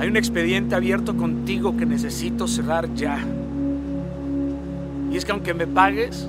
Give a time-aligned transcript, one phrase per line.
[0.00, 3.18] Hay un expediente abierto contigo que necesito cerrar ya.
[5.12, 6.26] Y es que aunque me pagues,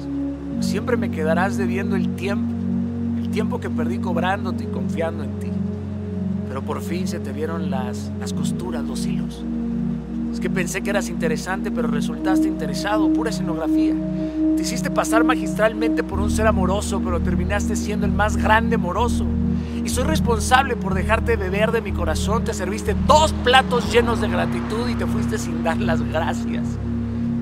[0.60, 2.54] siempre me quedarás debiendo el tiempo,
[3.18, 5.48] el tiempo que perdí cobrándote y confiando en ti.
[6.50, 9.42] Pero por fin se te vieron las, las costuras, los hilos.
[10.34, 13.94] Es que pensé que eras interesante, pero resultaste interesado, pura escenografía.
[14.58, 19.26] Te hiciste pasar magistralmente por un ser amoroso, pero terminaste siendo el más grande moroso.
[19.84, 22.44] Y soy responsable por dejarte beber de mi corazón.
[22.44, 26.66] Te serviste dos platos llenos de gratitud y te fuiste sin dar las gracias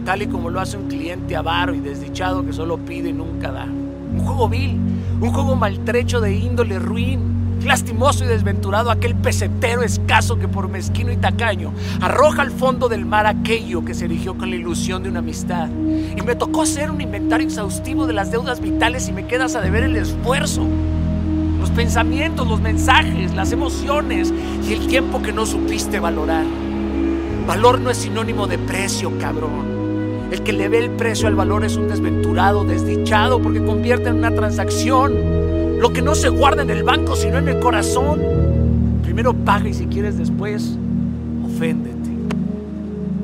[0.10, 3.52] tal y como lo hace un cliente avaro y desdichado que solo pide y nunca
[3.52, 3.66] da.
[3.66, 4.80] Un juego vil,
[5.22, 11.12] un juego maltrecho de índole ruin, lastimoso y desventurado aquel pesetero escaso que por mezquino
[11.12, 15.10] y tacaño arroja al fondo del mar aquello que se erigió con la ilusión de
[15.10, 15.70] una amistad.
[15.70, 19.62] Y me tocó hacer un inventario exhaustivo de las deudas vitales y me quedas a
[19.62, 20.66] deber el esfuerzo
[21.60, 24.34] los pensamientos, los mensajes, las emociones
[24.68, 26.46] y el tiempo que no supiste valorar.
[27.46, 29.80] Valor no es sinónimo de precio, cabrón.
[30.32, 34.16] El que le ve el precio al valor es un desventurado, desdichado, porque convierte en
[34.16, 38.22] una transacción lo que no se guarda en el banco, sino en el corazón.
[39.02, 40.78] Primero paga y si quieres después,
[41.44, 41.98] oféndete.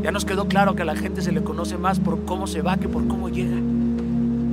[0.01, 2.61] Ya nos quedó claro que a la gente se le conoce más por cómo se
[2.61, 3.57] va que por cómo llega.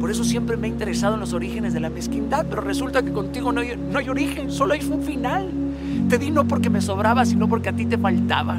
[0.03, 3.13] Por eso siempre me he interesado en los orígenes de la mezquindad, pero resulta que
[3.13, 5.49] contigo no hay, no hay origen, solo hay un final.
[6.09, 8.59] Te di no porque me sobraba, sino porque a ti te faltaba.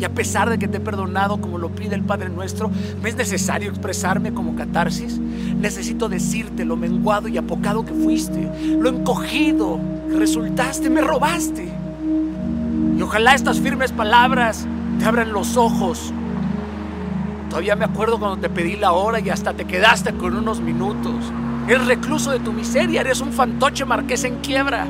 [0.00, 2.70] Y a pesar de que te he perdonado como lo pide el Padre nuestro,
[3.02, 5.18] me es necesario expresarme como catarsis.
[5.18, 8.48] Necesito decirte lo menguado y apocado que fuiste,
[8.80, 11.68] lo encogido que resultaste, me robaste.
[12.96, 14.66] Y ojalá estas firmes palabras
[14.98, 16.10] te abran los ojos.
[17.52, 21.12] Todavía me acuerdo cuando te pedí la hora y hasta te quedaste con unos minutos.
[21.68, 24.86] Eres recluso de tu miseria, eres un fantoche marqués en quiebra.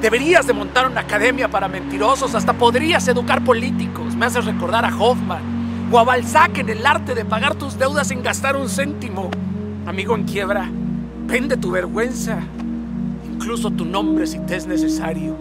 [0.00, 4.14] Deberías de montar una academia para mentirosos, hasta podrías educar políticos.
[4.14, 8.06] Me haces recordar a Hoffman o a Balzac en el arte de pagar tus deudas
[8.06, 9.28] sin gastar un céntimo.
[9.84, 10.70] Amigo en quiebra,
[11.26, 12.38] vende tu vergüenza,
[13.28, 15.36] incluso tu nombre si te es necesario.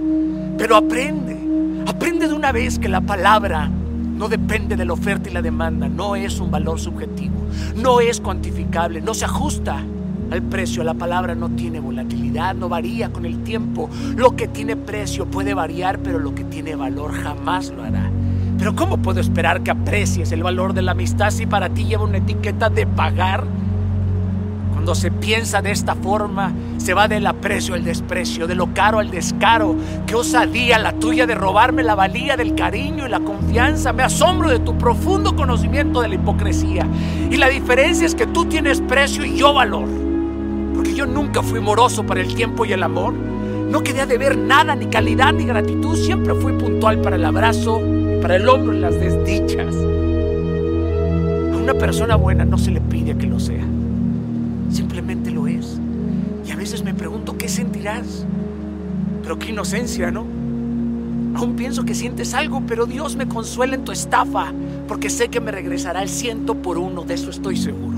[0.57, 1.37] Pero aprende,
[1.85, 3.69] aprende de una vez que la palabra
[4.15, 7.35] no depende de la oferta y la demanda, no es un valor subjetivo,
[7.75, 9.83] no es cuantificable, no se ajusta
[10.31, 10.83] al precio.
[10.83, 13.89] La palabra no tiene volatilidad, no varía con el tiempo.
[14.15, 18.09] Lo que tiene precio puede variar, pero lo que tiene valor jamás lo hará.
[18.57, 22.05] Pero ¿cómo puedo esperar que aprecies el valor de la amistad si para ti lleva
[22.05, 23.43] una etiqueta de pagar?
[24.85, 28.99] Cuando se piensa de esta forma, se va del aprecio al desprecio, de lo caro
[28.99, 29.75] al descaro.
[30.05, 33.93] Qué osadía la tuya de robarme la valía del cariño y la confianza.
[33.93, 36.85] Me asombro de tu profundo conocimiento de la hipocresía.
[37.31, 39.87] Y la diferencia es que tú tienes precio y yo valor
[40.75, 43.11] porque yo nunca fui moroso para el tiempo y el amor.
[43.15, 45.95] No quedé de ver nada, ni calidad, ni gratitud.
[45.95, 47.81] Siempre fui puntual para el abrazo,
[48.21, 49.75] para el hombro y las desdichas.
[51.53, 53.65] A una persona buena no se le pide que lo sea.
[54.69, 55.79] Simplemente lo es.
[56.47, 58.25] Y a veces me pregunto, ¿qué sentirás?
[59.23, 60.25] Pero qué inocencia, ¿no?
[61.35, 64.53] Aún pienso que sientes algo, pero Dios me consuela en tu estafa,
[64.87, 67.97] porque sé que me regresará el ciento por uno, de eso estoy seguro.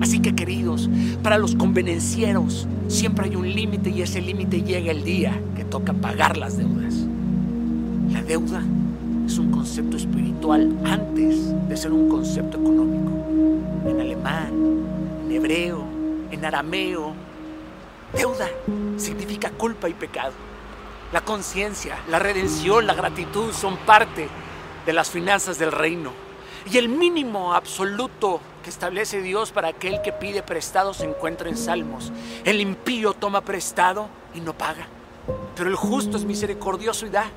[0.00, 0.90] Así que queridos,
[1.22, 5.92] para los convenencieros siempre hay un límite y ese límite llega el día que toca
[5.92, 7.06] pagar las deudas.
[8.12, 8.62] La deuda
[9.26, 13.12] es un concepto espiritual antes de ser un concepto económico.
[13.88, 14.52] En alemán,
[15.36, 15.84] hebreo,
[16.30, 17.14] en arameo,
[18.12, 18.48] deuda
[18.96, 20.32] significa culpa y pecado.
[21.12, 24.28] La conciencia, la redención, la gratitud son parte
[24.86, 26.12] de las finanzas del reino.
[26.70, 31.56] Y el mínimo absoluto que establece Dios para aquel que pide prestado se encuentra en
[31.56, 32.12] Salmos.
[32.44, 34.86] El impío toma prestado y no paga,
[35.56, 37.30] pero el justo es misericordioso y da.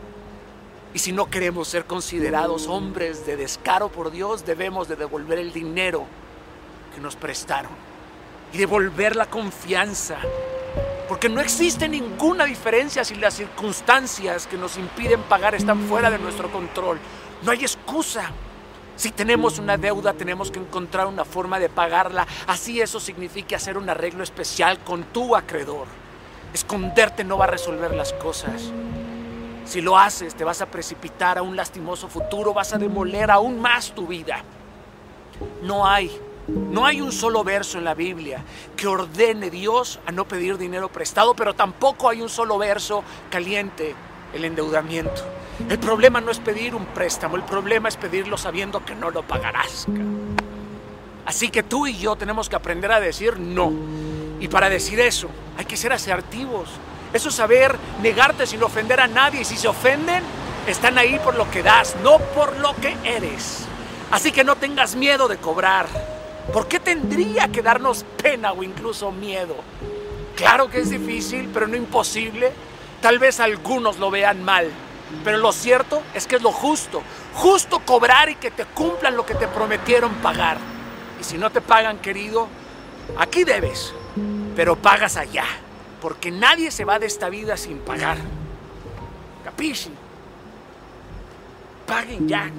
[0.94, 5.52] Y si no queremos ser considerados hombres de descaro por Dios, debemos de devolver el
[5.52, 6.06] dinero
[6.96, 7.72] que nos prestaron
[8.54, 10.18] y devolver la confianza.
[11.10, 16.18] Porque no existe ninguna diferencia si las circunstancias que nos impiden pagar están fuera de
[16.18, 16.98] nuestro control.
[17.44, 18.32] No hay excusa.
[18.96, 22.26] Si tenemos una deuda, tenemos que encontrar una forma de pagarla.
[22.48, 25.86] Así eso significa hacer un arreglo especial con tu acreedor.
[26.54, 28.72] Esconderte no va a resolver las cosas.
[29.66, 33.60] Si lo haces, te vas a precipitar a un lastimoso futuro, vas a demoler aún
[33.60, 34.44] más tu vida.
[35.62, 38.44] No hay, no hay un solo verso en la Biblia
[38.76, 43.96] que ordene Dios a no pedir dinero prestado, pero tampoco hay un solo verso caliente
[44.34, 45.24] el endeudamiento.
[45.70, 49.24] El problema no es pedir un préstamo, el problema es pedirlo sabiendo que no lo
[49.24, 49.88] pagarás.
[51.26, 53.72] Así que tú y yo tenemos que aprender a decir no.
[54.40, 56.70] Y para decir eso hay que ser asertivos.
[57.14, 59.42] Eso es saber negarte sin ofender a nadie.
[59.42, 60.22] Y si se ofenden,
[60.68, 63.66] están ahí por lo que das, no por lo que eres.
[64.12, 65.88] Así que no tengas miedo de cobrar.
[66.52, 69.56] ¿Por qué tendría que darnos pena o incluso miedo?
[70.36, 72.52] Claro que es difícil, pero no imposible.
[73.02, 74.70] Tal vez algunos lo vean mal,
[75.24, 77.02] pero lo cierto es que es lo justo.
[77.34, 80.58] Justo cobrar y que te cumplan lo que te prometieron pagar.
[81.20, 82.48] Y si no te pagan, querido,
[83.18, 83.94] aquí debes,
[84.56, 85.46] pero pagas allá,
[86.02, 88.18] porque nadie se va de esta vida sin pagar.
[89.44, 89.92] ¿Capisci?
[91.86, 92.50] Paguen ya.